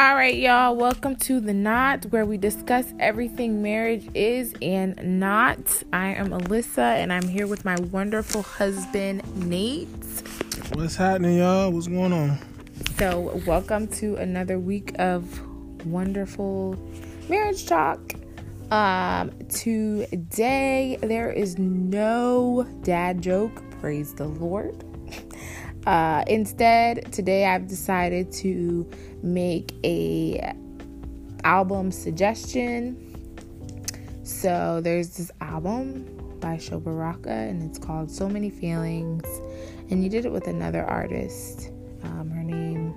[0.00, 5.82] All right, y'all, welcome to The Knot, where we discuss everything marriage is and not.
[5.92, 9.88] I am Alyssa, and I'm here with my wonderful husband, Nate.
[10.72, 11.70] What's happening, y'all?
[11.70, 12.38] What's going on?
[12.96, 15.38] So, welcome to another week of
[15.84, 16.78] wonderful
[17.28, 18.00] marriage talk.
[18.70, 24.82] Um, today there is no dad joke, praise the Lord.
[25.86, 28.86] Uh, instead, today I've decided to
[29.22, 30.54] make a
[31.44, 33.06] album suggestion.
[34.22, 39.24] So there's this album by Sho Baraka, and it's called So Many Feelings.
[39.90, 41.70] And you did it with another artist.
[42.02, 42.94] Um, her name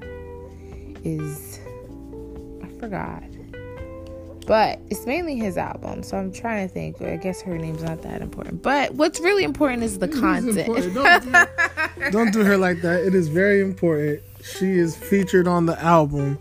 [1.04, 1.60] is
[2.64, 3.24] I forgot.
[4.46, 7.02] But it's mainly his album, so I'm trying to think.
[7.02, 8.62] I guess her name's not that important.
[8.62, 10.68] But what's really important is the content.
[10.94, 13.02] Don't do, don't do her like that.
[13.04, 14.22] It is very important.
[14.44, 16.38] She is featured on the album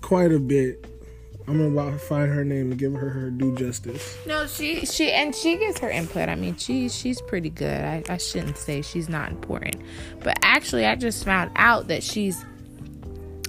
[0.00, 0.86] quite a bit.
[1.46, 4.16] I'm about to find her name and give her her due justice.
[4.26, 6.30] No, she she and she gets her input.
[6.30, 7.84] I mean, she she's pretty good.
[7.84, 9.76] I, I shouldn't say she's not important,
[10.20, 12.42] but actually, I just found out that she's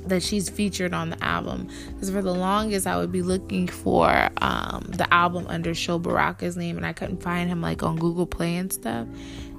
[0.08, 1.70] that she's featured on the album.
[1.94, 6.58] Because for the longest, I would be looking for um, the album under Sho Baraka's
[6.58, 9.08] name, and I couldn't find him like on Google Play and stuff.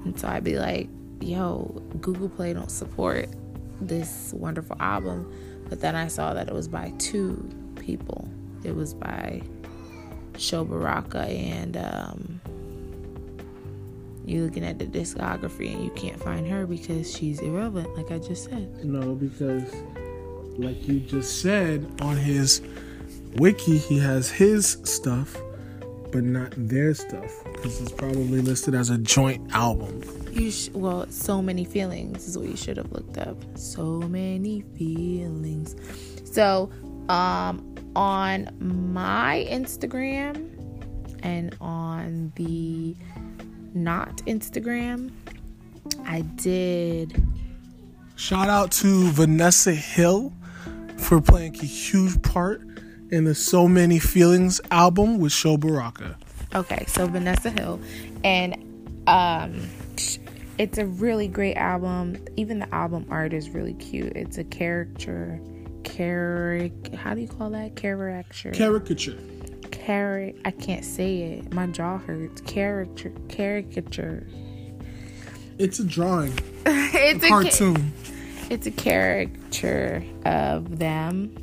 [0.05, 0.89] And so I'd be like,
[1.21, 3.29] "Yo, Google Play don't support
[3.81, 5.31] this wonderful album."
[5.69, 8.29] But then I saw that it was by two people.
[8.63, 9.41] It was by
[10.37, 12.41] Sho Baraka and um,
[14.25, 18.19] you're looking at the discography and you can't find her because she's irrelevant, like I
[18.19, 18.83] just said.
[18.83, 19.73] No, because
[20.57, 22.61] like you just said on his
[23.35, 25.37] wiki, he has his stuff,
[26.11, 30.01] but not their stuff because it's probably listed as a joint album.
[30.37, 33.37] You sh- well, so many feelings is what you should have looked up.
[33.57, 35.75] So many feelings.
[36.25, 36.69] So,
[37.09, 40.47] um, on my Instagram
[41.23, 42.95] and on the
[43.73, 45.11] Knot Instagram,
[46.05, 47.19] I did.
[48.15, 50.33] Shout out to Vanessa Hill
[50.97, 52.61] for playing a huge part
[53.09, 56.15] in the So Many Feelings album with Sho Baraka.
[56.53, 57.79] Okay, so Vanessa Hill,
[58.23, 58.55] and
[59.07, 59.67] um,
[60.57, 62.17] it's a really great album.
[62.35, 64.13] Even the album art is really cute.
[64.15, 65.39] It's a character,
[65.83, 66.93] caric.
[66.93, 67.75] How do you call that?
[67.75, 68.51] Caricature.
[68.51, 69.17] Caricature.
[69.71, 70.35] Caric.
[70.45, 71.53] I can't say it.
[71.53, 72.41] My jaw hurts.
[72.41, 73.13] Caricature.
[73.29, 74.27] Caricature.
[75.57, 76.33] It's a drawing.
[76.65, 77.75] it's a, a cartoon.
[77.75, 78.13] Ca-
[78.49, 81.35] it's a caricature of them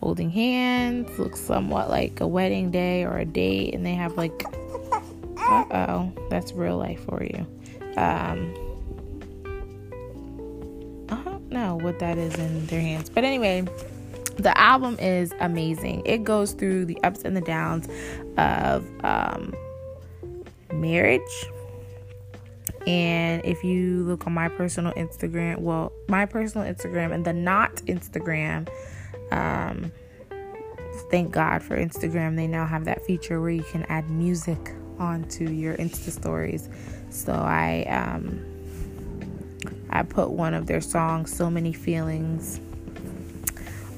[0.00, 1.18] holding hands.
[1.18, 4.44] Looks somewhat like a wedding day or a date, and they have like
[5.48, 7.46] uh oh, that's real life for you.
[7.96, 8.54] Um,
[11.08, 13.64] I don't know what that is in their hands, but anyway,
[14.36, 16.02] the album is amazing.
[16.04, 17.88] It goes through the ups and the downs
[18.36, 19.54] of um,
[20.72, 21.46] marriage.
[22.86, 27.76] And if you look on my personal Instagram, well, my personal Instagram and the Knot
[27.86, 28.68] Instagram,
[29.30, 29.90] um,
[31.10, 32.36] thank God for Instagram.
[32.36, 36.68] They now have that feature where you can add music onto your Insta stories.
[37.10, 38.44] So I um
[39.90, 42.60] I put one of their songs, So Many Feelings,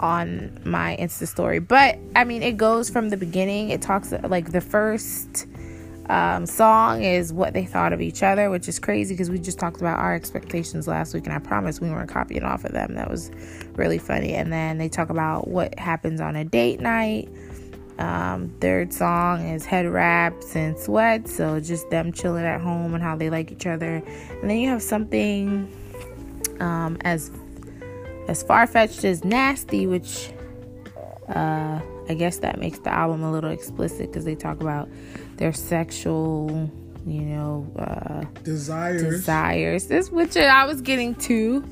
[0.01, 1.59] on my Insta story.
[1.59, 3.71] But I mean it goes from the beginning.
[3.71, 5.47] It talks like the first
[6.09, 9.59] um, song is what they thought of each other, which is crazy because we just
[9.59, 12.95] talked about our expectations last week, and I promise we weren't copying off of them.
[12.95, 13.31] That was
[13.75, 14.35] really funny.
[14.35, 17.29] And then they talk about what happens on a date night.
[17.99, 23.03] Um, third song is head wraps and sweats, so just them chilling at home and
[23.03, 24.03] how they like each other.
[24.41, 25.73] And then you have something
[26.61, 27.31] um, as
[28.29, 30.31] as far fetched as nasty, which
[31.29, 34.89] uh, I guess that makes the album a little explicit because they talk about
[35.37, 36.71] their sexual,
[37.07, 39.03] you know, uh, desires.
[39.03, 39.87] Desires.
[39.87, 41.65] This which I was getting to,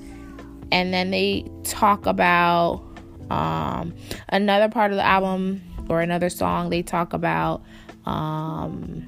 [0.72, 2.82] and then they talk about
[3.30, 3.94] um,
[4.30, 6.70] another part of the album or another song.
[6.70, 7.62] They talk about
[8.06, 9.06] um,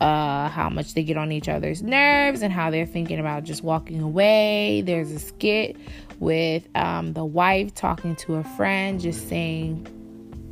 [0.00, 3.62] uh, how much they get on each other's nerves and how they're thinking about just
[3.62, 4.82] walking away.
[4.84, 5.76] There's a skit
[6.20, 9.86] with um, the wife talking to a friend, just saying,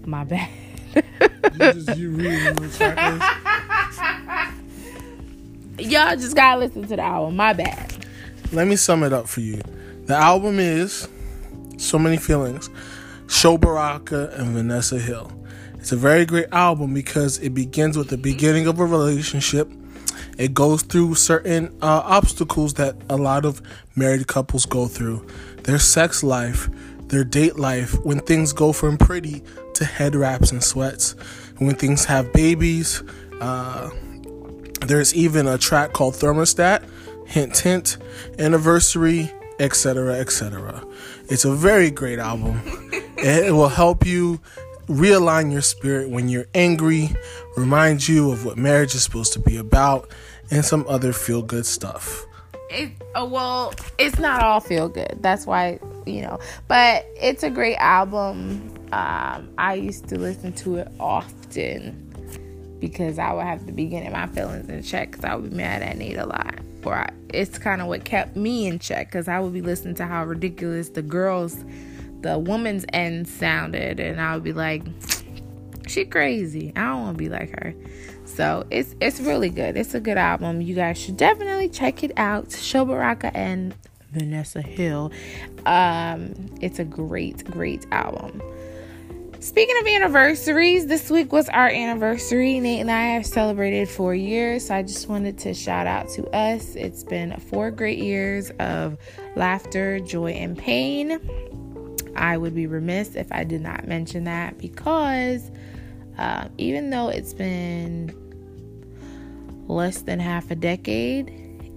[0.04, 0.48] "My bad."
[0.94, 1.02] you
[1.58, 2.16] just you
[5.78, 7.36] Y'all just gotta listen to the album.
[7.36, 7.92] My bad.
[8.52, 9.60] Let me sum it up for you.
[10.06, 11.08] The album is
[11.76, 12.70] So Many Feelings,
[13.28, 15.32] Sho Baraka and Vanessa Hill.
[15.74, 19.70] It's a very great album because it begins with the beginning of a relationship.
[20.38, 23.62] It goes through certain uh, obstacles that a lot of
[23.94, 25.26] married couples go through.
[25.62, 26.68] their sex life,
[27.08, 29.42] their date life, when things go from pretty
[29.74, 31.12] to head wraps and sweats,
[31.58, 33.02] when things have babies.
[33.40, 33.90] Uh,
[34.86, 36.84] there's even a track called Thermostat,
[37.26, 37.98] Hint Hint,
[38.38, 40.84] Anniversary, etc., etc.
[41.28, 42.60] It's a very great album.
[43.18, 44.40] it will help you
[44.86, 47.10] realign your spirit when you're angry,
[47.56, 50.10] remind you of what marriage is supposed to be about,
[50.50, 52.24] and some other feel good stuff.
[52.70, 55.18] It, oh, well, it's not all feel good.
[55.20, 58.72] That's why, you know, but it's a great album.
[58.92, 62.02] Um, I used to listen to it often
[62.80, 65.56] because I would have to be getting my feelings in check because I would be
[65.56, 66.54] mad at Nate a lot.
[66.84, 69.96] Or I, it's kind of what kept me in check because I would be listening
[69.96, 71.56] to how ridiculous the girls,
[72.26, 74.82] the woman's end sounded, and I would be like,
[75.86, 76.72] she crazy.
[76.74, 77.74] I don't want to be like her.
[78.24, 79.76] So it's it's really good.
[79.76, 80.60] It's a good album.
[80.60, 82.50] You guys should definitely check it out.
[82.52, 83.74] Sho Baraka and
[84.10, 85.12] Vanessa Hill.
[85.64, 88.42] Um, it's a great, great album.
[89.38, 92.58] Speaking of anniversaries, this week was our anniversary.
[92.58, 96.26] Nate and I have celebrated four years, so I just wanted to shout out to
[96.34, 96.74] us.
[96.74, 98.98] It's been four great years of
[99.36, 101.20] laughter, joy, and pain.
[102.16, 105.50] I would be remiss if I did not mention that because
[106.18, 108.14] uh, even though it's been
[109.68, 111.28] less than half a decade,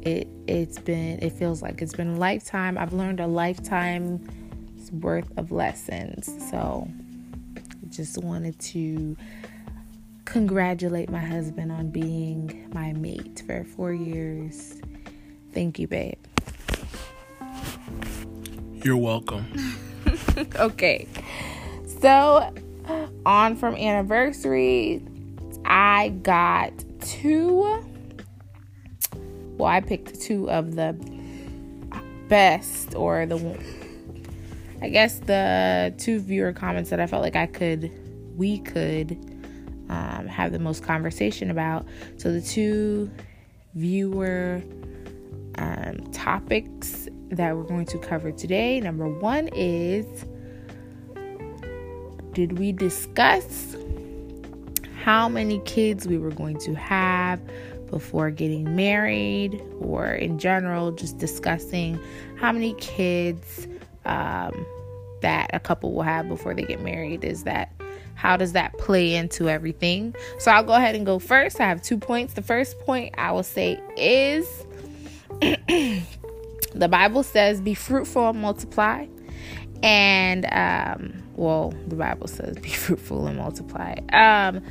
[0.01, 2.77] it it's been it feels like it's been a lifetime.
[2.77, 6.31] I've learned a lifetime's worth of lessons.
[6.49, 6.87] So
[7.89, 9.17] just wanted to
[10.25, 14.79] congratulate my husband on being my mate for four years.
[15.53, 16.17] Thank you, babe.
[18.83, 19.45] You're welcome.
[20.55, 21.07] okay.
[22.01, 22.53] So,
[23.25, 25.03] on from anniversary,
[25.65, 27.83] I got two.
[29.57, 30.93] Well, I picked two of the
[32.29, 33.37] best or the
[34.81, 37.91] I guess the two viewer comments that I felt like I could,
[38.37, 39.11] we could
[39.89, 41.85] um, have the most conversation about.
[42.17, 43.11] So the two
[43.73, 44.61] viewer
[45.57, 46.98] um, topics
[47.31, 48.79] that we're going to cover today.
[48.79, 50.25] Number one is
[52.33, 53.75] Did we discuss
[55.03, 57.39] how many kids we were going to have
[57.89, 61.99] before getting married, or in general, just discussing
[62.37, 63.67] how many kids
[64.05, 64.65] um,
[65.21, 67.23] that a couple will have before they get married?
[67.23, 67.71] Is that
[68.13, 70.13] how does that play into everything?
[70.39, 71.59] So i'll go ahead and go first.
[71.59, 72.33] I have two points.
[72.33, 74.45] The first point i will say is
[76.73, 79.05] the bible says be fruitful and multiply
[79.83, 84.61] and um well the bible says be fruitful and multiply um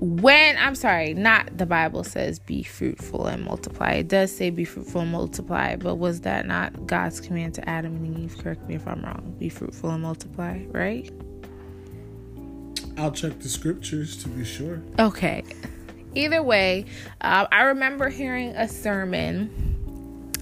[0.00, 3.92] when I'm sorry, not the Bible says be fruitful and multiply.
[3.92, 7.96] It does say be fruitful and multiply, but was that not God's command to Adam
[7.96, 8.36] and Eve?
[8.38, 9.34] Correct me if I'm wrong.
[9.38, 11.10] Be fruitful and multiply, right?
[12.98, 14.82] I'll check the scriptures to be sure.
[14.98, 15.44] Okay.
[16.14, 16.86] Either way,
[17.20, 19.75] uh, I remember hearing a sermon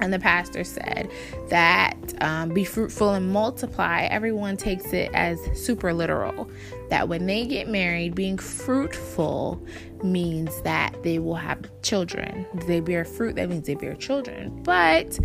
[0.01, 1.11] and the pastor said
[1.49, 4.03] that um, be fruitful and multiply.
[4.03, 6.51] Everyone takes it as super literal.
[6.91, 9.65] That when they get married, being fruitful
[10.03, 12.47] means that they will have children.
[12.67, 14.63] They bear fruit, that means they bear children.
[14.63, 15.19] But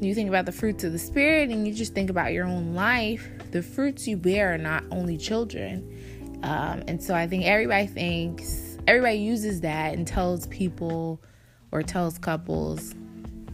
[0.00, 2.74] you think about the fruits of the Spirit and you just think about your own
[2.74, 6.38] life, the fruits you bear are not only children.
[6.42, 11.20] Um, and so I think everybody thinks, everybody uses that and tells people
[11.72, 12.94] or tells couples,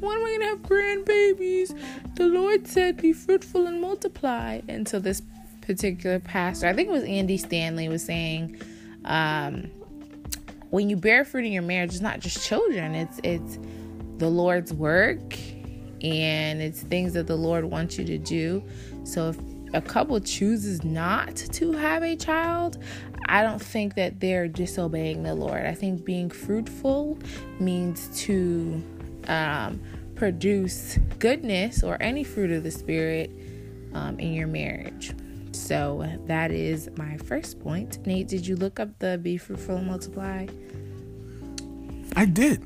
[0.00, 1.78] when am I gonna have grandbabies?
[2.16, 4.60] The Lord said, Be fruitful and multiply.
[4.68, 5.22] And so this
[5.60, 8.60] particular pastor, I think it was Andy Stanley, was saying,
[9.04, 9.70] um,
[10.70, 13.58] when you bear fruit in your marriage, it's not just children, it's it's
[14.18, 15.34] the Lord's work
[16.02, 18.62] and it's things that the Lord wants you to do.
[19.04, 19.38] So if
[19.74, 22.78] a couple chooses not to have a child,
[23.28, 25.66] I don't think that they're disobeying the Lord.
[25.66, 27.18] I think being fruitful
[27.58, 28.82] means to
[29.28, 29.80] um,
[30.14, 33.30] produce goodness or any fruit of the Spirit
[33.94, 35.14] um, in your marriage.
[35.52, 38.04] So that is my first point.
[38.06, 40.46] Nate, did you look up the be fruitful and multiply?
[42.14, 42.62] I did.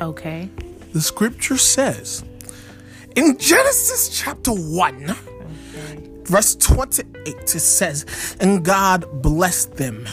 [0.00, 0.48] Okay.
[0.92, 2.24] The scripture says
[3.16, 6.10] in Genesis chapter 1, okay.
[6.24, 10.06] verse 28, it says, And God blessed them,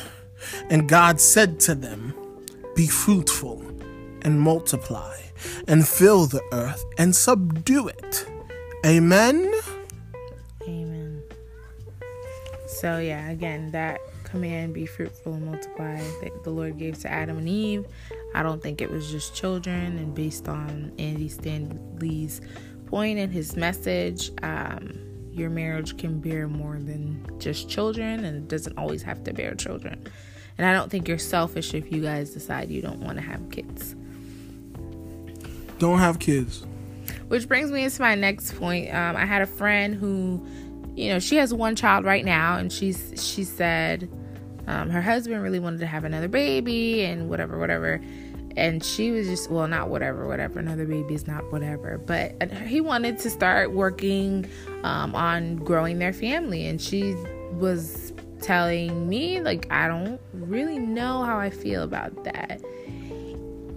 [0.70, 2.14] and God said to them,
[2.76, 3.64] Be fruitful
[4.22, 5.18] and multiply
[5.68, 8.26] and fill the earth and subdue it.
[8.86, 9.52] Amen.
[10.64, 11.24] Amen.
[12.68, 17.38] So, yeah, again, that command be fruitful and multiply that the Lord gave to Adam
[17.38, 17.86] and Eve.
[18.34, 22.42] I don't think it was just children, and based on Andy Stanley's
[22.86, 28.48] point in his message, um, your marriage can bear more than just children and it
[28.48, 30.06] doesn't always have to bear children.
[30.58, 33.50] And I don't think you're selfish if you guys decide you don't want to have
[33.50, 33.96] kids.
[35.82, 36.64] Don't have kids.
[37.30, 38.94] Which brings me into my next point.
[38.94, 40.46] Um, I had a friend who,
[40.96, 44.08] you know, she has one child right now, and she's she said
[44.68, 48.00] um, her husband really wanted to have another baby and whatever, whatever.
[48.56, 50.60] And she was just, well, not whatever, whatever.
[50.60, 51.98] Another baby is not whatever.
[51.98, 54.48] But he wanted to start working
[54.84, 56.68] um, on growing their family.
[56.68, 57.16] And she
[57.54, 62.62] was telling me, like, I don't really know how I feel about that.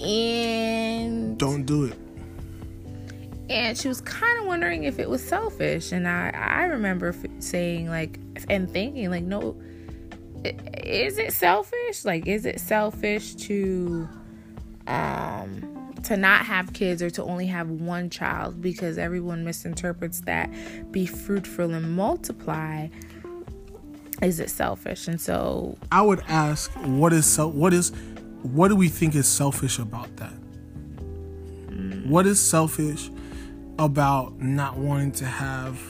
[0.00, 1.98] And don't do it.
[3.50, 5.92] And she was kind of wondering if it was selfish.
[5.92, 9.56] And I, I remember f- saying, like, and thinking, like, no,
[10.44, 12.04] is it selfish?
[12.04, 14.08] Like, is it selfish to,
[14.86, 15.74] um,
[16.04, 20.50] to not have kids or to only have one child because everyone misinterprets that
[20.92, 22.88] be fruitful and multiply
[24.22, 27.90] is it selfish and so i would ask what is so what is
[28.44, 30.34] what do we think is selfish about that
[31.68, 32.06] mm.
[32.06, 33.10] what is selfish
[33.78, 35.80] about not wanting to have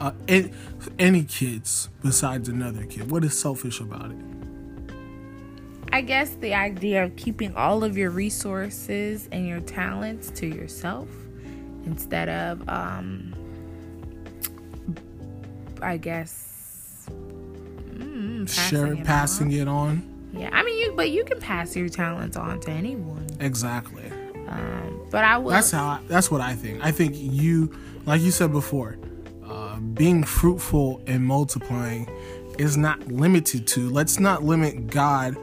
[0.00, 0.52] uh, any,
[0.98, 4.16] any kids besides another kid what is selfish about it
[5.94, 11.08] I guess the idea of keeping all of your resources and your talents to yourself
[11.86, 13.32] instead of, um,
[15.80, 20.13] I guess, mm, passing, it, passing it on.
[20.36, 23.26] Yeah, I mean, you but you can pass your talents on to anyone.
[23.40, 24.10] Exactly.
[24.48, 25.50] Um, but I will.
[25.50, 25.86] That's how.
[25.86, 26.84] I, that's what I think.
[26.84, 27.74] I think you,
[28.04, 28.96] like you said before,
[29.46, 32.08] uh, being fruitful and multiplying
[32.58, 33.88] is not limited to.
[33.90, 35.36] Let's not limit God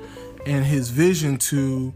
[0.46, 1.94] and his vision to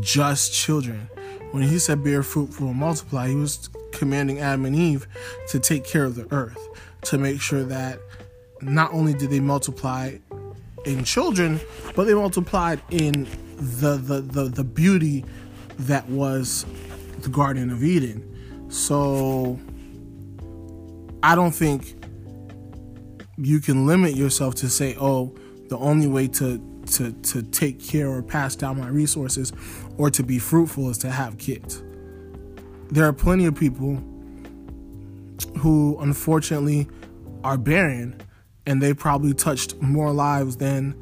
[0.00, 1.08] just children.
[1.50, 5.06] When he said bear fruitful and multiply, he was commanding Adam and Eve
[5.48, 6.68] to take care of the earth,
[7.02, 8.00] to make sure that
[8.62, 10.16] not only did they multiply
[10.84, 11.60] in children,
[11.94, 15.24] but they multiplied in the the, the, the beauty
[15.80, 16.66] that was
[17.20, 18.70] the Garden of Eden.
[18.70, 19.58] So
[21.22, 21.94] I don't think
[23.36, 25.34] you can limit yourself to say, oh,
[25.68, 29.52] the only way to to to take care or pass down my resources
[29.98, 31.82] or to be fruitful is to have kids.
[32.90, 34.02] There are plenty of people
[35.58, 36.88] who unfortunately
[37.44, 38.20] are barren
[38.70, 40.94] and they probably touched more lives than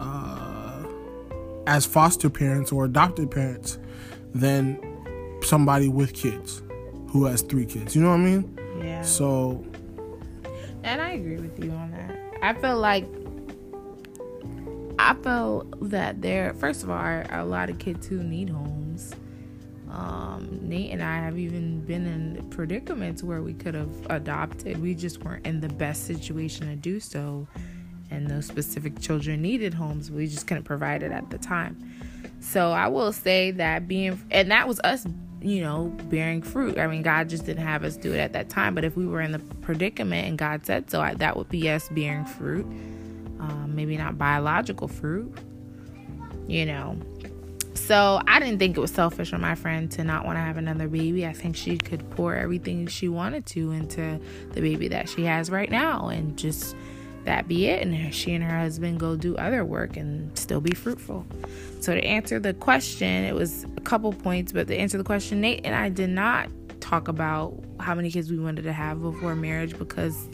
[0.00, 0.82] uh,
[1.66, 3.78] as foster parents or adopted parents
[4.34, 4.80] than
[5.42, 6.62] somebody with kids
[7.08, 7.94] who has three kids.
[7.94, 8.58] You know what I mean?
[8.82, 9.02] Yeah.
[9.02, 9.62] So.
[10.84, 12.18] And I agree with you on that.
[12.40, 13.04] I feel like
[14.98, 18.81] I felt that there, first of all, are a lot of kids who need homes.
[19.92, 24.80] Um, Nate and I have even been in predicaments where we could have adopted.
[24.80, 27.46] We just weren't in the best situation to do so.
[28.10, 30.10] And those specific children needed homes.
[30.10, 31.76] We just couldn't provide it at the time.
[32.40, 35.06] So I will say that being, and that was us,
[35.40, 36.78] you know, bearing fruit.
[36.78, 38.74] I mean, God just didn't have us do it at that time.
[38.74, 41.70] But if we were in the predicament and God said so, I, that would be
[41.70, 42.66] us bearing fruit
[43.42, 45.36] um, maybe not biological fruit,
[46.46, 46.96] you know.
[47.74, 50.56] So I didn't think it was selfish of my friend to not want to have
[50.56, 51.26] another baby.
[51.26, 54.20] I think she could pour everything she wanted to into
[54.52, 56.76] the baby that she has right now and just
[57.24, 57.86] that be it.
[57.86, 61.26] And she and her husband go do other work and still be fruitful.
[61.80, 65.40] So to answer the question, it was a couple points, but to answer the question,
[65.40, 66.50] Nate and I did not
[66.80, 70.28] talk about how many kids we wanted to have before marriage because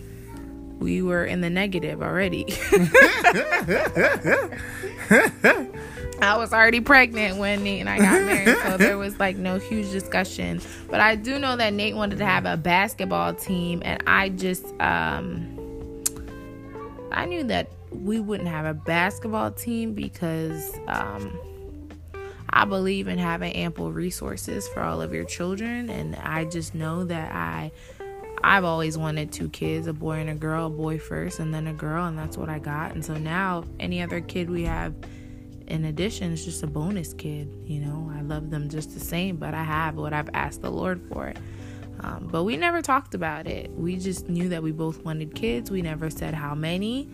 [0.78, 2.44] we were in the negative already.
[6.20, 9.58] I was already pregnant when Nate and I got married, so there was like no
[9.58, 10.60] huge discussion.
[10.90, 14.66] But I do know that Nate wanted to have a basketball team, and I just
[14.80, 15.54] um
[17.12, 21.38] I knew that we wouldn't have a basketball team because um
[22.50, 27.04] I believe in having ample resources for all of your children, and I just know
[27.04, 27.70] that I
[28.42, 31.66] I've always wanted two kids, a boy and a girl, a boy first and then
[31.68, 32.92] a girl, and that's what I got.
[32.92, 34.94] And so now any other kid we have
[35.68, 38.10] in addition is just a bonus kid, you know.
[38.16, 41.32] I love them just the same, but I have what I've asked the Lord for.
[42.00, 43.70] Um, but we never talked about it.
[43.72, 45.70] We just knew that we both wanted kids.
[45.70, 47.08] We never said how many.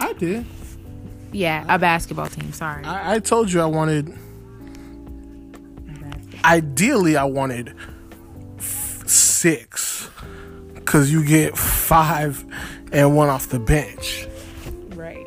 [0.00, 0.46] I did.
[1.32, 2.52] Yeah, a basketball team.
[2.52, 2.84] Sorry.
[2.84, 4.16] I, I told you I wanted.
[6.44, 7.74] Ideally, I wanted
[9.06, 10.08] six
[10.74, 12.44] because you get five
[12.92, 14.26] and one off the bench.
[14.90, 15.26] Right.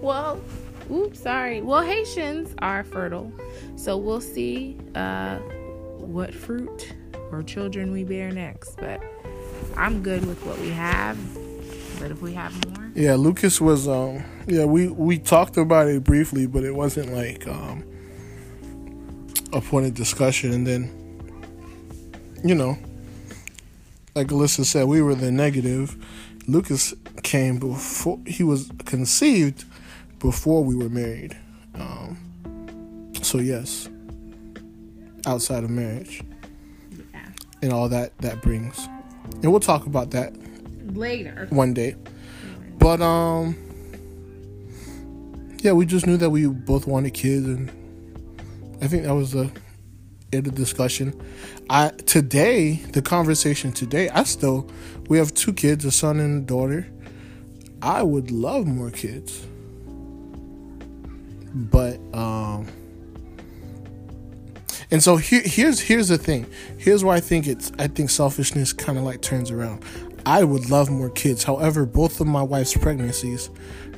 [0.00, 0.40] Well,
[0.90, 1.60] oops, sorry.
[1.62, 3.32] Well, Haitians are fertile,
[3.76, 5.38] so we'll see uh,
[5.98, 6.94] what fruit
[7.30, 8.76] or children we bear next.
[8.76, 9.02] But
[9.76, 11.18] I'm good with what we have.
[11.98, 13.88] But if we have more, Yeah, Lucas was.
[13.88, 17.84] Um, yeah, we we talked about it briefly, but it wasn't like um,
[19.52, 20.52] a point of discussion.
[20.52, 20.90] And then,
[22.44, 22.76] you know,
[24.14, 25.96] like Alyssa said, we were the negative.
[26.46, 29.64] Lucas came before he was conceived
[30.18, 31.36] before we were married.
[31.74, 33.88] Um, so yes,
[35.26, 36.22] outside of marriage
[37.12, 37.26] yeah,
[37.62, 38.88] and all that that brings,
[39.42, 40.34] and we'll talk about that
[40.94, 41.46] later.
[41.50, 41.96] one day.
[42.78, 43.56] But um
[45.58, 47.70] yeah, we just knew that we both wanted kids and
[48.80, 49.50] I think that was the
[50.32, 51.20] end of discussion.
[51.68, 54.68] I today, the conversation today, I still
[55.08, 56.86] we have two kids, a son and a daughter.
[57.82, 59.46] I would love more kids.
[61.56, 62.66] But um
[64.90, 66.46] and so here, here's here's the thing.
[66.78, 69.84] Here's where I think it's I think selfishness kind of like turns around.
[70.24, 71.44] I would love more kids.
[71.44, 73.50] However, both of my wife's pregnancies,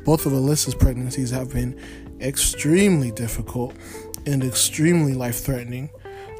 [0.04, 1.78] both of Alyssa's pregnancies have been
[2.20, 3.74] extremely difficult
[4.26, 5.90] and extremely life threatening.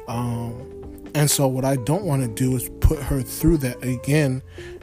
[0.07, 4.41] Um, and so what I don't want to do is put her through that again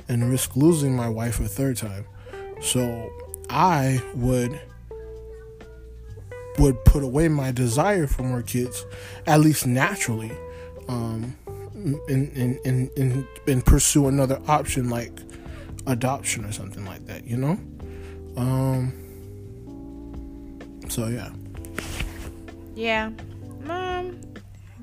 [0.08, 2.06] and risk losing my wife a third time.
[2.60, 3.10] So
[3.48, 4.60] I would
[6.58, 8.84] would put away my desire for more kids,
[9.26, 10.32] at least naturally,
[10.88, 11.36] um,
[12.08, 15.20] and, and, and, and, and pursue another option like
[15.86, 17.58] adoption or something like that, you know?
[18.36, 18.92] Um,
[20.88, 21.30] so, yeah.
[22.74, 23.10] Yeah,
[23.68, 24.20] um,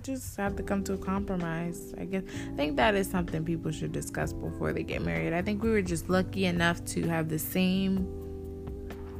[0.01, 1.93] just have to come to a compromise.
[1.97, 5.33] I guess I think that is something people should discuss before they get married.
[5.33, 8.22] I think we were just lucky enough to have the same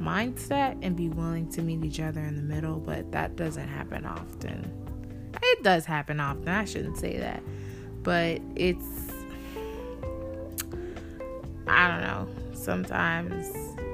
[0.00, 4.04] mindset and be willing to meet each other in the middle, but that doesn't happen
[4.04, 4.70] often.
[5.42, 6.48] It does happen often.
[6.48, 7.42] I shouldn't say that,
[8.02, 8.84] but it's
[11.66, 12.28] I don't know.
[12.54, 13.46] Sometimes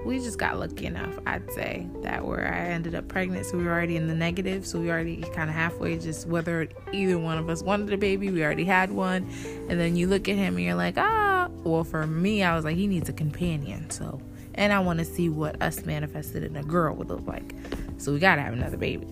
[0.04, 3.64] we just got lucky enough, I'd say, that where I ended up pregnant, so we
[3.64, 7.38] were already in the negative, so we already kind of halfway just whether either one
[7.38, 9.28] of us wanted a baby, we already had one,
[9.68, 11.48] and then you look at him and you're like, ah.
[11.62, 14.20] Well, for me, I was like, he needs a companion, so
[14.54, 17.54] and I want to see what us manifested in a girl would look like,
[17.98, 19.08] so we gotta have another baby,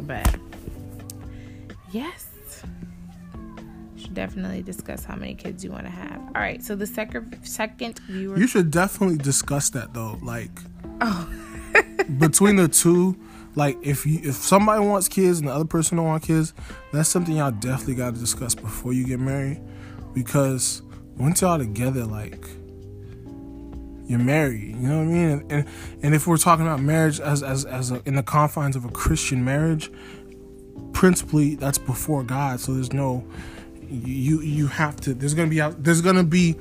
[0.00, 0.34] but
[1.92, 2.30] yes
[4.10, 6.20] should definitely discuss how many kids you want to have.
[6.34, 8.36] All right, so the second second viewer.
[8.36, 10.18] You should definitely discuss that though.
[10.20, 10.50] Like,
[11.00, 11.32] oh,
[12.18, 13.16] between the two,
[13.54, 16.54] like if you if somebody wants kids and the other person don't want kids,
[16.92, 19.60] that's something y'all definitely got to discuss before you get married,
[20.12, 20.82] because
[21.16, 22.48] once y'all together, like
[24.10, 24.76] you're married.
[24.76, 25.30] You know what I mean?
[25.30, 25.68] And and,
[26.02, 28.88] and if we're talking about marriage as as as a, in the confines of a
[28.88, 29.90] Christian marriage,
[30.92, 32.58] principally that's before God.
[32.58, 33.24] So there's no
[33.88, 35.14] you you have to.
[35.14, 36.56] There's gonna be there's gonna be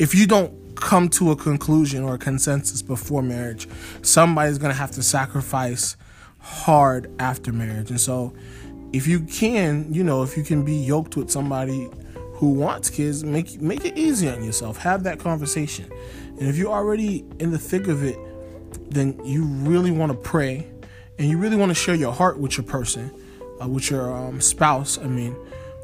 [0.00, 3.68] if you don't come to a conclusion or a consensus before marriage,
[4.02, 5.96] somebody's gonna have to sacrifice
[6.40, 7.90] hard after marriage.
[7.90, 8.34] And so,
[8.92, 11.88] if you can, you know, if you can be yoked with somebody
[12.32, 14.78] who wants kids, make make it easy on yourself.
[14.78, 15.90] Have that conversation.
[16.38, 18.18] And if you're already in the thick of it,
[18.90, 20.66] then you really want to pray,
[21.18, 23.10] and you really want to share your heart with your person,
[23.62, 24.98] uh, with your um, spouse.
[24.98, 25.36] I mean,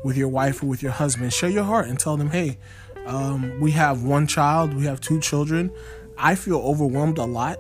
[0.05, 1.33] with your wife or with your husband.
[1.33, 2.59] Share your heart and tell them, hey,
[3.07, 5.73] um, we have one child, we have two children.
[6.17, 7.59] I feel overwhelmed a lot.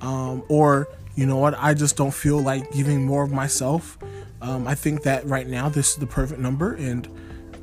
[0.00, 3.98] Um, or, you know what, I just don't feel like giving more of myself.
[4.42, 7.08] Um, I think that right now this is the perfect number, and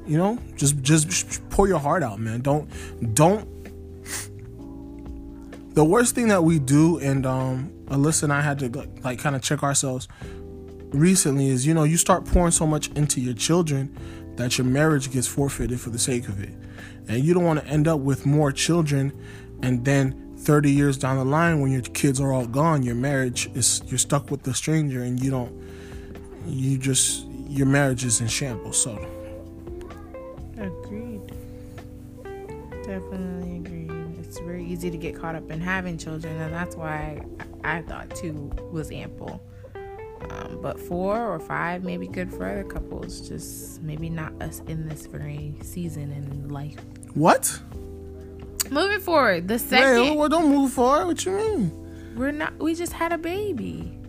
[0.07, 2.41] you know, just just pour your heart out, man.
[2.41, 2.67] Don't
[3.13, 3.47] don't.
[5.73, 9.35] The worst thing that we do, and um, Alyssa and I had to like kind
[9.35, 10.07] of check ourselves
[10.91, 13.97] recently, is you know you start pouring so much into your children
[14.35, 16.53] that your marriage gets forfeited for the sake of it,
[17.07, 19.11] and you don't want to end up with more children,
[19.61, 23.49] and then 30 years down the line when your kids are all gone your marriage
[23.55, 25.63] is you're stuck with the stranger and you don't
[26.45, 28.97] you just your marriage is in shambles so.
[30.57, 31.21] Agreed.
[32.83, 33.52] Definitely
[34.33, 37.23] it's very easy to get caught up in having children and that's why
[37.63, 39.43] i thought two was ample.
[40.27, 44.61] Um, but four or five may be good for other couples just maybe not us
[44.67, 46.77] in this very season in life.
[47.13, 47.59] What?
[48.71, 50.01] Moving forward the second.
[50.01, 51.05] Wait, well, don't move forward.
[51.05, 52.15] What you mean?
[52.15, 53.99] We're not we just had a baby.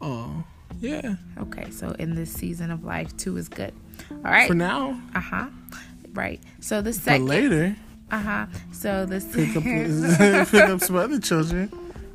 [0.00, 0.44] Oh
[0.80, 1.16] yeah.
[1.38, 3.74] Okay so in this season of life two is good.
[4.12, 4.46] All right.
[4.46, 5.00] For now.
[5.16, 5.48] Uh-huh.
[6.12, 6.40] Right.
[6.60, 7.78] So the but second
[8.12, 8.46] later uh-huh.
[8.72, 9.62] So the pick up
[10.50, 11.72] pick up some other children.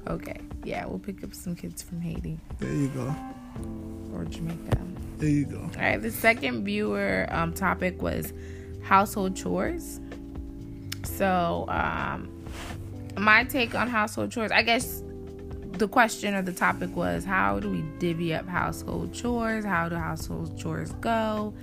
[0.08, 0.40] Okay.
[0.64, 2.40] Yeah we'll pick up some kids from haiti.
[2.60, 3.16] There you go.
[4.14, 4.78] Or jamaica.
[5.18, 5.60] There you go.
[5.60, 8.34] All right the second viewer um topic was
[8.84, 10.00] household chores.
[11.04, 12.30] So, um,
[13.18, 15.04] my take on household chores, I guess
[15.74, 19.66] the question or the topic was how do we divvy up household chores?
[19.66, 21.54] How do household chores go?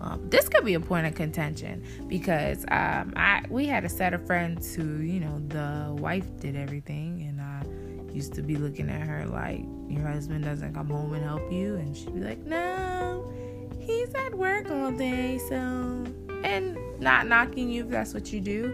[0.00, 4.14] Um, this could be a point of contention because um, I we had a set
[4.14, 8.88] of friends who, you know, the wife did everything, and I used to be looking
[8.88, 12.44] at her like, "Your husband doesn't come home and help you," and she'd be like,
[12.46, 13.32] "No,
[13.78, 16.04] he's at work all day, so."
[16.44, 18.72] And not knocking you if that's what you do.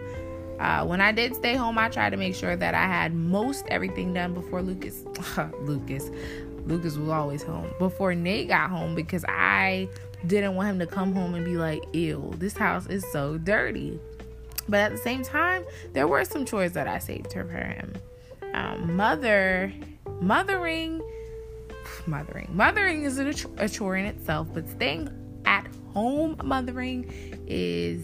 [0.59, 3.65] Uh, when I did stay home, I tried to make sure that I had most
[3.67, 5.03] everything done before Lucas.
[5.61, 6.09] Lucas,
[6.65, 9.87] Lucas was always home before Nate got home because I
[10.25, 13.99] didn't want him to come home and be like, "Ew, this house is so dirty."
[14.67, 17.93] But at the same time, there were some chores that I saved for him.
[18.53, 19.71] Um, mother,
[20.21, 21.01] mothering,
[22.07, 25.09] mothering, mothering is a, a chore in itself, but staying
[25.45, 27.11] at home mothering
[27.47, 28.01] is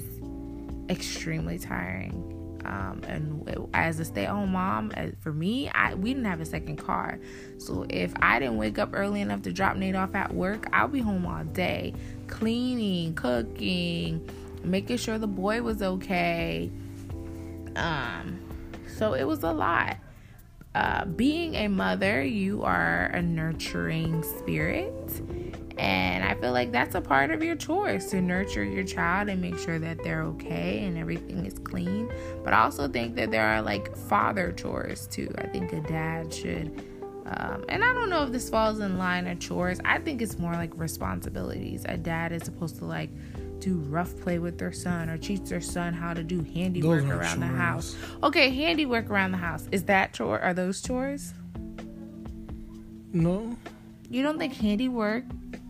[0.89, 2.30] extremely tiring.
[2.65, 6.77] Um, and as a stay-at-home mom, as for me, I we didn't have a second
[6.77, 7.19] car,
[7.57, 10.87] so if I didn't wake up early enough to drop Nate off at work, I'll
[10.87, 11.93] be home all day,
[12.27, 14.29] cleaning, cooking,
[14.63, 16.71] making sure the boy was okay.
[17.75, 18.39] Um,
[18.97, 19.97] so it was a lot.
[20.73, 25.21] Uh, being a mother, you are a nurturing spirit
[25.77, 29.41] and I feel like that's a part of your chores to nurture your child and
[29.41, 32.11] make sure that they're okay and everything is clean.
[32.43, 35.33] But I also think that there are like father chores too.
[35.39, 36.83] I think a dad should.
[37.25, 39.79] Um, and I don't know if this falls in line of chores.
[39.83, 41.83] I think it's more like responsibilities.
[41.87, 43.09] A dad is supposed to like
[43.61, 47.21] do rough play with their son or teach their son how to do handiwork around
[47.21, 47.39] chores.
[47.39, 47.95] the house.
[48.23, 49.67] Okay, handiwork around the house.
[49.71, 50.39] Is that chore?
[50.39, 51.33] Are those chores?
[53.13, 53.55] No.
[54.09, 55.23] You don't think handiwork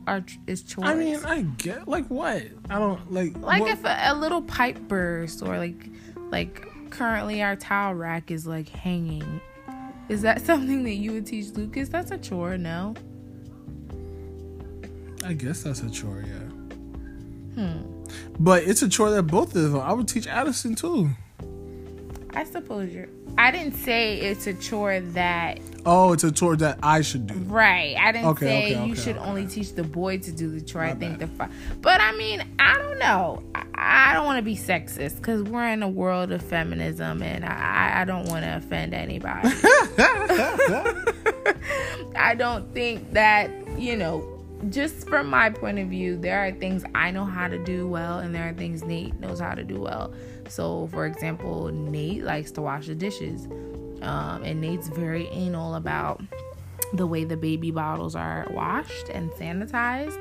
[0.07, 0.89] are is chores.
[0.89, 3.37] I mean, I get like what I don't like.
[3.37, 3.71] Like what?
[3.71, 5.89] if a, a, little pipe burst or like
[6.29, 9.41] like currently our towel rack is like hanging.
[10.09, 11.89] Is that something that you would teach Lucas?
[11.89, 12.95] That's a chore, no?
[15.23, 16.50] I guess that's a chore, yeah.
[17.55, 18.03] Hmm.
[18.39, 19.81] But it's a chore that both of them.
[19.81, 21.09] I would teach Addison too.
[22.33, 23.09] I suppose you're.
[23.37, 25.59] I didn't say it's a chore that.
[25.85, 27.33] Oh, it's a chore that I should do.
[27.33, 27.95] Right.
[27.97, 30.61] I didn't okay, say okay, you okay, should only teach the boy to do the
[30.61, 30.83] chore.
[30.83, 31.29] My I think bad.
[31.29, 31.35] the.
[31.35, 31.49] Fa-
[31.81, 33.43] but I mean, I don't know.
[33.55, 37.45] I, I don't want to be sexist because we're in a world of feminism, and
[37.45, 39.41] I, I don't want to offend anybody.
[42.15, 46.83] I don't think that you know just from my point of view, there are things
[46.93, 49.79] I know how to do well, and there are things Nate knows how to do
[49.79, 50.13] well.
[50.47, 53.47] So, for example, Nate likes to wash the dishes,
[54.01, 56.21] um, and Nate's very anal about
[56.93, 60.19] the way the baby bottles are washed and sanitized.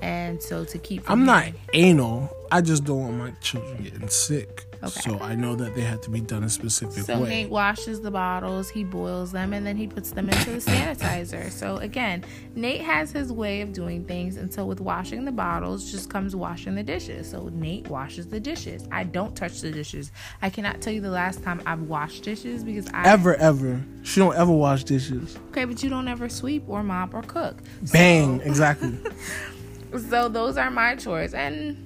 [0.00, 2.34] And so, to keep I'm not anal.
[2.50, 4.64] I just don't want my children getting sick.
[4.82, 5.00] Okay.
[5.00, 7.24] So I know that they have to be done a specific so way.
[7.24, 10.58] So Nate washes the bottles, he boils them, and then he puts them into the
[10.58, 11.50] sanitizer.
[11.50, 15.90] So again, Nate has his way of doing things, and so with washing the bottles,
[15.90, 17.28] just comes washing the dishes.
[17.30, 18.86] So Nate washes the dishes.
[18.92, 20.12] I don't touch the dishes.
[20.42, 24.20] I cannot tell you the last time I've washed dishes because I ever ever she
[24.20, 25.36] don't ever wash dishes.
[25.48, 27.56] Okay, but you don't ever sweep or mop or cook.
[27.92, 28.38] Bang!
[28.38, 28.96] So, exactly.
[29.96, 31.76] so those are my chores, and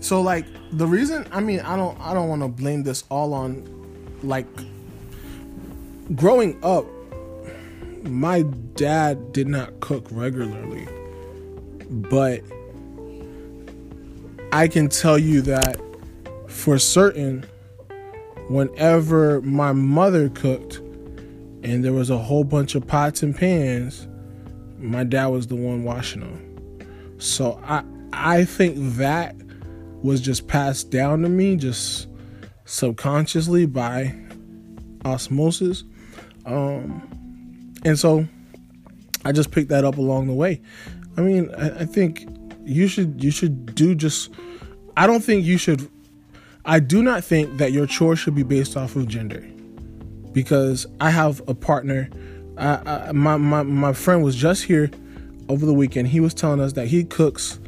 [0.00, 3.34] so like the reason I mean I don't I don't want to blame this all
[3.34, 3.66] on
[4.22, 4.46] like
[6.14, 6.86] growing up
[8.04, 8.42] my
[8.74, 10.86] dad did not cook regularly.
[11.90, 12.42] But
[14.52, 15.80] I can tell you that
[16.48, 17.44] for certain
[18.48, 20.76] whenever my mother cooked
[21.62, 24.06] and there was a whole bunch of pots and pans
[24.78, 26.47] my dad was the one washing them
[27.18, 29.36] so I I think that
[30.02, 32.08] was just passed down to me just
[32.64, 34.14] subconsciously by
[35.04, 35.84] osmosis.
[36.46, 38.26] Um, and so
[39.24, 40.60] I just picked that up along the way.
[41.16, 42.26] I mean, I, I think
[42.64, 44.30] you should you should do just.
[44.96, 45.88] I don't think you should.
[46.64, 49.46] I do not think that your chore should be based off of gender,
[50.32, 52.10] because I have a partner.
[52.56, 54.90] I, I, my, my my friend was just here
[55.48, 56.08] over the weekend.
[56.08, 57.58] He was telling us that he cooks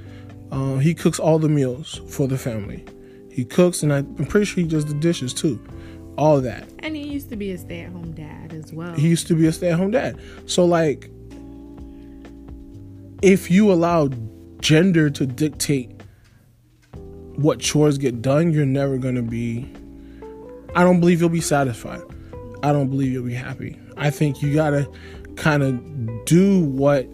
[0.53, 2.85] uh, he cooks all the meals for the family.
[3.31, 5.65] He cooks, and I'm pretty sure he does the dishes too.
[6.19, 6.69] All that.
[6.81, 8.93] And he used to be a stay at home dad as well.
[8.95, 10.21] He used to be a stay at home dad.
[10.47, 11.09] So, like,
[13.23, 14.09] if you allow
[14.61, 15.91] gender to dictate
[17.37, 19.73] what chores get done, you're never going to be.
[20.75, 22.03] I don't believe you'll be satisfied.
[22.63, 23.79] I don't believe you'll be happy.
[23.97, 24.91] I think you got to
[25.37, 27.09] kind of do what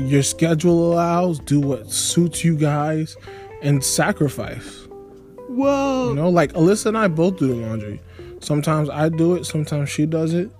[0.00, 3.16] your schedule allows, do what suits you guys,
[3.62, 4.86] and sacrifice.
[5.48, 6.10] Whoa.
[6.10, 8.00] You know, like Alyssa and I both do the laundry.
[8.40, 10.50] Sometimes I do it, sometimes she does it.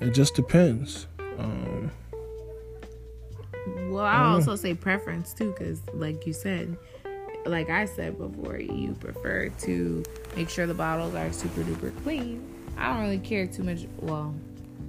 [0.00, 1.06] It just depends.
[1.38, 1.90] Um,
[3.88, 6.76] well, I also say preference too, because like you said,
[7.46, 10.04] like I said before, you prefer to
[10.36, 12.42] make sure the bottles are super duper clean.
[12.76, 13.86] I don't really care too much.
[14.00, 14.34] Well,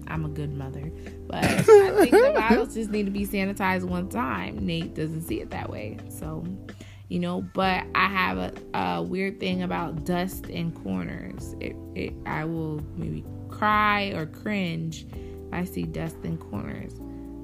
[0.10, 0.92] I'm a good mother,
[1.28, 4.66] but I think the bottles just need to be sanitized one time.
[4.66, 6.44] Nate doesn't see it that way, so
[7.08, 7.42] you know.
[7.54, 11.56] But I have a, a weird thing about dust in corners.
[11.60, 16.94] It, it, I will maybe cry or cringe if I see dust in corners.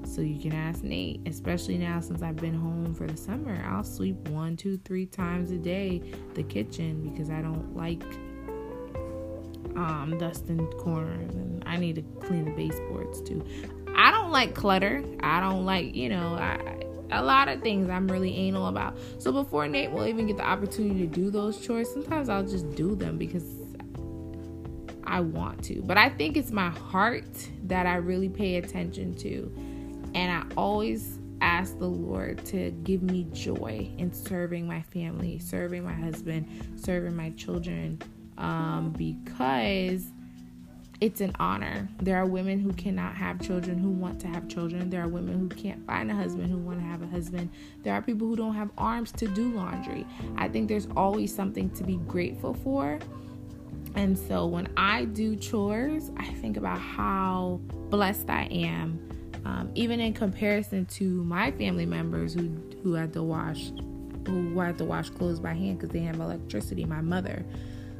[0.06, 3.62] So you can ask Nate, especially now since I've been home for the summer.
[3.68, 6.00] I'll sweep one, two, three times a day
[6.34, 8.02] the kitchen because I don't like
[9.76, 13.44] um, dust in corners and I need to clean the baseboards too.
[13.94, 15.04] I don't like clutter.
[15.20, 18.98] I don't like, you know, I, a lot of things I'm really anal about.
[19.18, 22.74] So before Nate will even get the opportunity to do those chores, sometimes I'll just
[22.74, 23.44] do them because
[25.04, 25.82] I want to.
[25.82, 29.52] But I think it's my heart that I really pay attention to.
[30.14, 35.84] And I always ask the Lord to give me joy in serving my family, serving
[35.84, 38.00] my husband, serving my children,
[38.38, 40.06] um, because
[41.00, 41.88] it's an honor.
[42.00, 44.88] There are women who cannot have children who want to have children.
[44.88, 47.50] There are women who can't find a husband who want to have a husband.
[47.82, 50.06] There are people who don't have arms to do laundry.
[50.36, 52.98] I think there's always something to be grateful for.
[53.94, 59.06] And so when I do chores, I think about how blessed I am
[59.46, 62.48] um, even in comparison to my family members who
[62.82, 63.70] who had to wash
[64.26, 66.84] who had to wash clothes by hand because they have electricity.
[66.84, 67.44] My mother.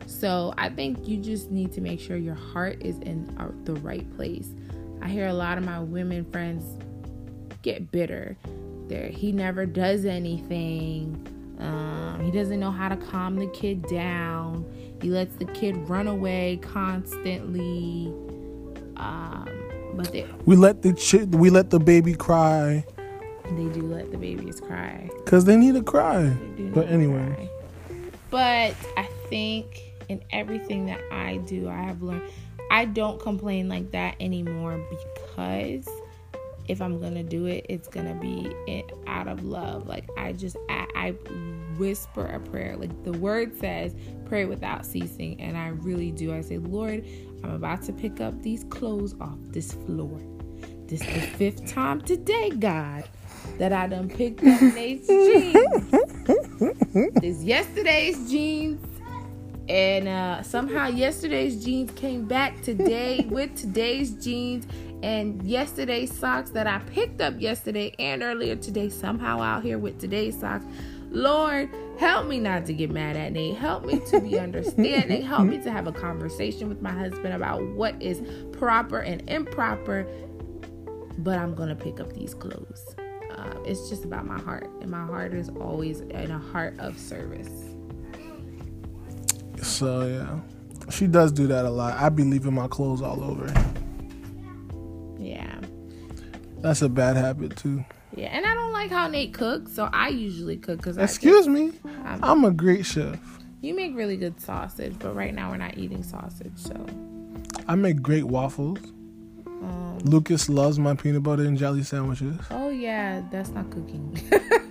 [0.06, 3.26] So I think you just need to make sure your heart is in
[3.64, 4.48] the right place.
[5.02, 6.64] I hear a lot of my women friends
[7.62, 8.36] get bitter.
[8.88, 11.26] There, he never does anything.
[11.58, 14.64] Um, he doesn't know how to calm the kid down.
[15.02, 18.12] He lets the kid run away constantly.
[18.96, 19.48] Um,
[19.94, 22.84] but they we let the ch- we let the baby cry.
[23.44, 26.28] They do let the babies cry because they need to cry.
[26.74, 27.50] But anyway, cry.
[28.30, 32.30] but I think in everything that I do, I have learned
[32.70, 35.88] I don't complain like that anymore because
[36.68, 39.86] if I'm gonna do it, it's gonna be it out of love.
[39.86, 41.14] Like I just I, I,
[41.78, 42.76] whisper a prayer.
[42.76, 46.34] Like the word says, pray without ceasing, and I really do.
[46.34, 47.04] I say, Lord,
[47.44, 50.20] I'm about to pick up these clothes off this floor.
[50.86, 53.04] This is the fifth time today, God,
[53.58, 55.90] that I done picked up Nate's jeans.
[57.20, 58.95] this yesterday's jeans.
[59.68, 64.66] And uh, somehow yesterday's jeans came back today with today's jeans
[65.02, 69.98] and yesterday's socks that I picked up yesterday and earlier today, somehow out here with
[69.98, 70.64] today's socks.
[71.10, 73.56] Lord, help me not to get mad at Nate.
[73.56, 75.22] Help me to be understanding.
[75.26, 80.06] help me to have a conversation with my husband about what is proper and improper.
[81.18, 82.84] But I'm going to pick up these clothes.
[83.30, 84.68] Uh, it's just about my heart.
[84.80, 87.75] And my heart is always in a heart of service.
[89.62, 90.40] So, yeah.
[90.90, 91.98] She does do that a lot.
[91.98, 93.46] I be leaving my clothes all over.
[95.18, 95.60] Yeah.
[96.58, 97.84] That's a bad habit too.
[98.14, 100.96] Yeah, and I don't like how Nate cooks, so I usually cook because.
[100.96, 101.72] Excuse me,
[102.04, 103.20] I'm, I'm, a great chef.
[103.60, 106.86] You make really good sausage, but right now we're not eating sausage, so.
[107.68, 108.78] I make great waffles.
[109.46, 112.38] Um, Lucas loves my peanut butter and jelly sandwiches.
[112.50, 114.18] Oh yeah, that's not cooking.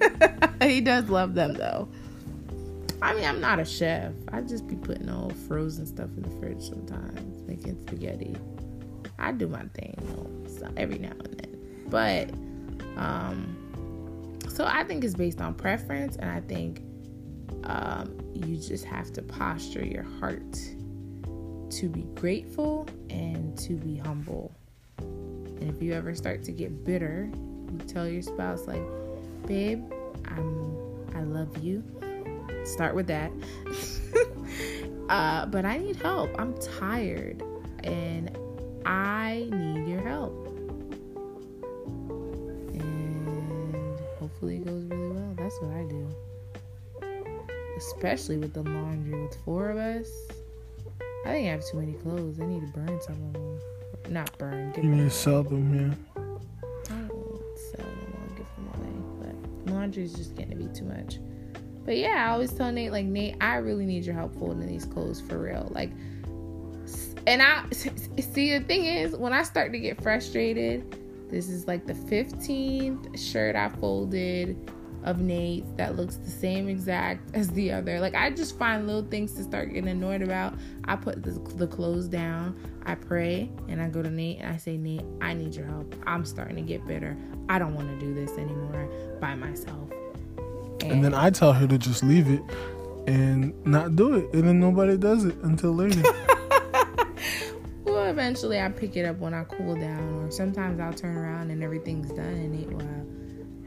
[0.61, 1.87] he does love them though.
[3.01, 4.13] I mean, I'm not a chef.
[4.31, 8.35] I just be putting all frozen stuff in the fridge sometimes, making spaghetti.
[9.19, 11.85] I do my thing though, so every now and then.
[11.87, 12.31] But
[12.97, 16.81] um so I think it's based on preference and I think
[17.65, 20.53] um you just have to posture your heart
[21.71, 24.51] to be grateful and to be humble.
[24.97, 28.83] And if you ever start to get bitter, you tell your spouse like,
[29.45, 29.83] "Babe,
[30.25, 30.75] I'm
[31.15, 31.83] I love you."
[32.65, 33.31] Start with that.
[35.09, 36.31] uh, but I need help.
[36.39, 37.43] I'm tired
[37.83, 38.35] and
[38.85, 40.47] I need your help.
[42.73, 45.33] And hopefully it goes really well.
[45.37, 46.09] That's what I do.
[47.77, 50.09] Especially with the laundry with four of us.
[51.25, 52.39] I think I have too many clothes.
[52.39, 53.59] I need to burn some of them.
[54.09, 54.73] Not burn.
[54.77, 56.21] you need to sell them, yeah.
[56.89, 58.17] I won't sell them.
[58.21, 59.33] I'll give them away.
[59.65, 61.17] But laundry is just getting to be too much.
[61.85, 64.85] But yeah, I always tell Nate, like, Nate, I really need your help folding these
[64.85, 65.67] clothes for real.
[65.71, 65.91] Like,
[67.27, 70.97] and I see the thing is when I start to get frustrated,
[71.29, 74.71] this is like the 15th shirt I folded
[75.03, 77.99] of Nate's that looks the same exact as the other.
[77.99, 80.55] Like I just find little things to start getting annoyed about.
[80.85, 84.57] I put the, the clothes down, I pray, and I go to Nate and I
[84.57, 85.95] say, Nate, I need your help.
[86.05, 87.17] I'm starting to get bitter.
[87.49, 89.89] I don't want to do this anymore by myself.
[90.85, 92.41] And, and then I tell her to just leave it
[93.07, 96.01] and not do it, and then nobody does it until later.
[97.83, 101.51] well, eventually I pick it up when I cool down, or sometimes I'll turn around
[101.51, 102.85] and everything's done, and it will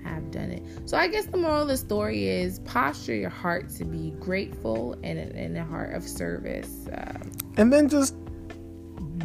[0.04, 0.62] have done it.
[0.88, 4.94] So I guess the moral of the story is posture your heart to be grateful
[5.02, 6.88] and in a heart of service.
[6.92, 8.16] Um, and then just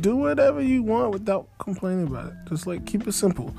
[0.01, 2.33] do whatever you want without complaining about it.
[2.49, 3.53] Just like keep it simple.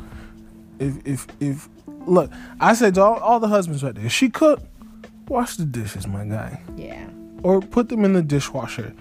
[0.79, 1.68] If if if
[2.06, 4.60] look, I said to all, all the husbands right there, she cook,
[5.28, 6.60] wash the dishes, my guy.
[6.76, 7.08] Yeah.
[7.42, 8.94] Or put them in the dishwasher.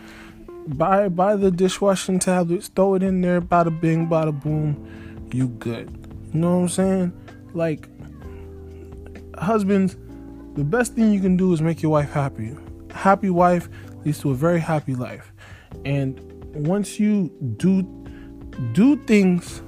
[0.67, 5.89] Buy buy the dishwashing tablets, throw it in there, bada bing, bada boom, you good.
[6.33, 7.13] You know what I'm saying?
[7.53, 7.89] Like
[9.37, 9.97] husbands,
[10.55, 12.55] the best thing you can do is make your wife happy.
[12.93, 13.69] happy wife
[14.05, 15.33] leads to a very happy life.
[15.85, 16.19] And
[16.55, 17.83] once you do
[18.73, 19.61] do things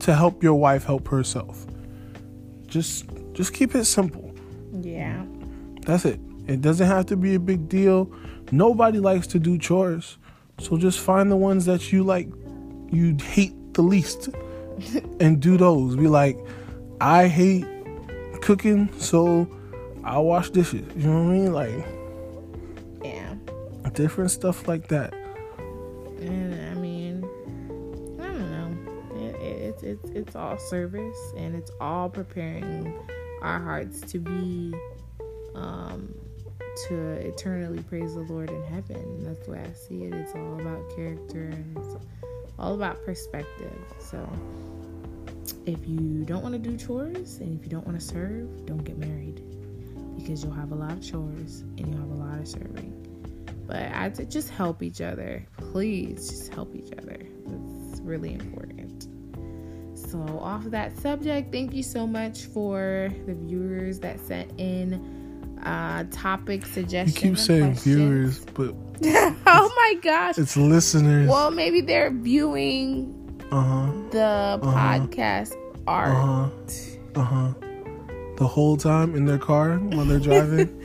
[0.00, 1.66] to help your wife help herself,
[2.70, 4.34] just just keep it simple.
[4.72, 5.24] Yeah.
[5.82, 6.20] That's it.
[6.46, 8.10] It doesn't have to be a big deal.
[8.50, 10.18] Nobody likes to do chores.
[10.58, 12.28] So just find the ones that you like
[12.90, 14.28] you hate the least
[15.20, 15.96] and do those.
[15.96, 16.38] Be like,
[17.00, 17.66] I hate
[18.42, 19.48] cooking, so
[20.04, 20.86] I wash dishes.
[20.96, 21.52] You know what I mean?
[21.52, 21.86] Like,
[23.02, 23.34] yeah,
[23.92, 25.14] different stuff like that.
[26.20, 26.79] And
[29.82, 32.94] it's it's it's all service, and it's all preparing
[33.42, 34.74] our hearts to be,
[35.54, 36.14] um,
[36.88, 39.24] to eternally praise the Lord in heaven.
[39.24, 40.14] That's the way I see it.
[40.14, 41.96] It's all about character and it's
[42.58, 43.72] all about perspective.
[43.98, 44.28] So
[45.66, 48.84] if you don't want to do chores and if you don't want to serve, don't
[48.84, 49.42] get married
[50.16, 52.96] because you'll have a lot of chores and you'll have a lot of serving.
[53.66, 55.46] But I just help each other.
[55.56, 57.16] Please just help each other.
[57.88, 58.69] It's really important.
[60.10, 65.18] So, off of that subject, thank you so much for the viewers that sent in
[65.62, 67.22] uh topic suggestions.
[67.22, 67.96] You keep saying questions.
[67.96, 71.28] viewers, but oh my gosh, it's listeners.
[71.28, 73.14] Well, maybe they're viewing
[73.52, 73.92] uh-huh.
[74.10, 74.98] the uh-huh.
[74.98, 75.54] podcast
[75.86, 76.10] art.
[76.10, 77.20] Uh-huh.
[77.20, 77.54] uh-huh.
[78.36, 80.82] The whole time in their car while they're driving.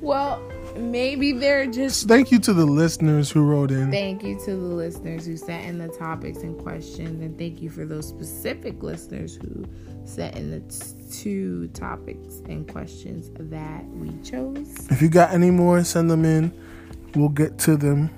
[0.00, 0.42] well,
[0.78, 2.08] maybe they're just.
[2.08, 3.90] Thank you to the listeners who wrote in.
[3.90, 7.70] Thank you to the listeners who sent in the topics and questions, and thank you
[7.70, 9.64] for those specific listeners who
[10.04, 14.86] sent in the t- two topics and questions that we chose.
[14.90, 16.52] If you got any more, send them in.
[17.14, 18.10] We'll get to them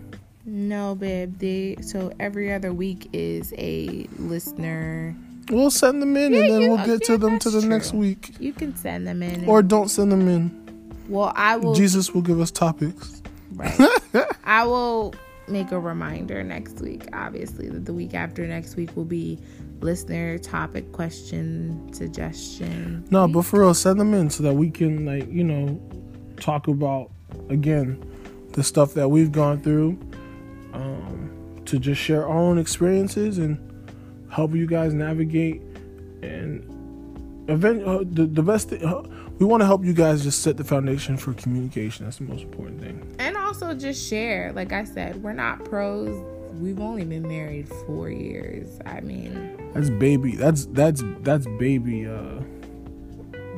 [0.49, 1.39] no, babe.
[1.39, 5.15] They so every other week is a listener.
[5.51, 7.69] We'll send them in, yeah, and then we'll get to them to the true.
[7.69, 8.35] next week.
[8.41, 10.68] You can send them in, or don't send them in.
[11.09, 11.75] Well, I will.
[11.75, 13.23] Jesus will give us topics.
[13.53, 13.81] Right.
[14.45, 15.15] I will
[15.49, 17.09] make a reminder next week.
[17.13, 19.39] Obviously, that the week after next week will be
[19.81, 23.07] listener topic question suggestion.
[23.11, 25.81] No, but for real, send them in so that we can like you know
[26.41, 27.11] talk about
[27.49, 28.03] again
[28.53, 29.99] the stuff that we've gone through
[30.73, 33.59] um, to just share our own experiences and
[34.31, 35.63] help you guys navigate
[36.23, 36.65] and
[37.49, 39.03] event uh, the, the best thing uh,
[39.39, 42.43] we want to help you guys just set the foundation for communication that's the most
[42.43, 46.25] important thing and also just share like i said we're not pros
[46.61, 52.41] we've only been married four years i mean that's baby that's that's that's baby uh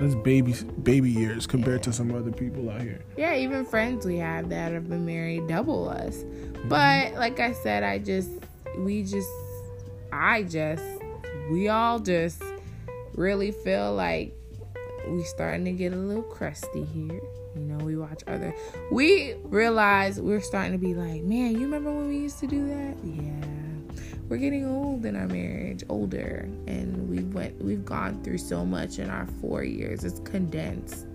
[0.00, 1.84] that's baby baby years compared yeah.
[1.84, 3.00] to some other people out here.
[3.18, 6.16] Yeah, even friends we have that have been married double us.
[6.16, 6.68] Mm-hmm.
[6.70, 8.30] But like I said, I just
[8.78, 9.28] we just
[10.10, 10.82] I just
[11.50, 12.42] we all just
[13.14, 14.34] really feel like
[15.08, 17.20] we starting to get a little crusty here.
[17.56, 18.54] You know, we watch other
[18.92, 22.66] we realize we're starting to be like, man, you remember when we used to do
[22.68, 22.96] that?
[23.04, 23.60] Yeah
[24.30, 29.00] we're getting old in our marriage, older, and we went we've gone through so much
[29.00, 30.04] in our 4 years.
[30.04, 31.06] It's condensed.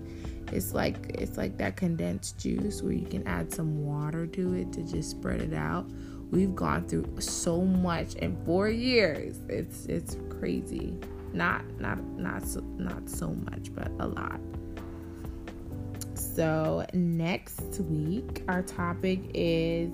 [0.51, 4.73] It's like it's like that condensed juice where you can add some water to it
[4.73, 5.89] to just spread it out.
[6.29, 9.39] We've gone through so much in 4 years.
[9.47, 10.99] It's it's crazy.
[11.35, 14.39] Not not not so, not so much, but a lot.
[16.13, 19.91] So, next week our topic is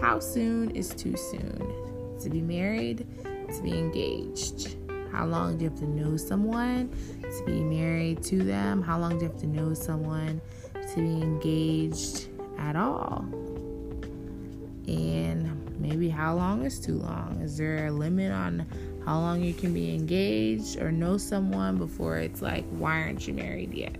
[0.00, 2.16] how soon is too soon?
[2.20, 4.76] To be married, to be engaged.
[5.10, 6.90] How long do you have to know someone
[7.22, 8.80] to be married to them?
[8.82, 10.40] How long do you have to know someone
[10.74, 13.24] to be engaged at all?
[14.86, 17.40] And maybe how long is too long?
[17.42, 18.66] Is there a limit on
[19.08, 23.32] how long you can be engaged or know someone before it's like, why aren't you
[23.32, 23.96] married yet?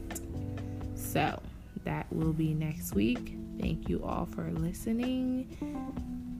[0.97, 1.41] So
[1.85, 3.35] that will be next week.
[3.59, 5.49] Thank you all for listening.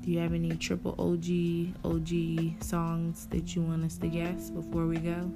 [0.03, 4.85] Do you have any triple OG OG songs that you want us to guess before
[4.85, 5.33] we go?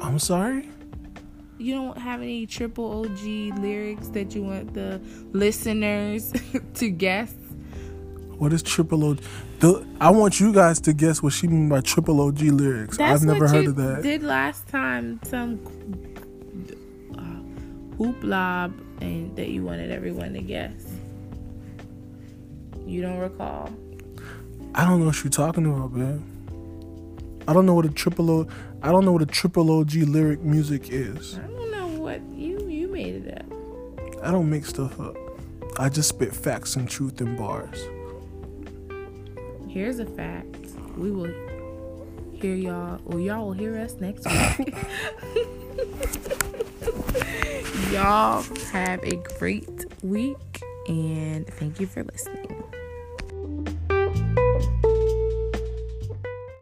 [0.00, 0.70] I'm sorry?
[1.58, 6.32] You don't have any triple OG lyrics that you want the listeners
[6.76, 7.34] to guess?
[8.38, 9.20] What is triple OG?
[9.60, 12.96] The, I want you guys to guess what she mean by triple OG lyrics.
[12.96, 14.02] That's I've never heard of that.
[14.02, 15.60] Did last time some
[17.16, 20.72] uh, hoopla and that you wanted everyone to guess.
[22.86, 23.70] You don't recall?
[24.74, 26.30] I don't know what you're talking about, man.
[27.46, 28.48] I don't know what a triple O.
[28.82, 31.38] I don't know what a triple OG lyric music is.
[31.38, 33.46] I don't know what you you made it up.
[34.22, 35.16] I don't make stuff up.
[35.78, 37.84] I just spit facts and truth in bars.
[39.74, 40.68] Here's a fact.
[40.96, 41.34] We will
[42.32, 44.72] hear y'all, or y'all will hear us next week.
[47.92, 52.53] y'all have a great week, and thank you for listening.